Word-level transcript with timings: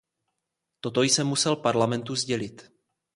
Toto 0.79 1.01
jsem 1.03 1.27
musel 1.27 1.55
Parlamentu 1.55 2.15
sdělit. 2.15 2.71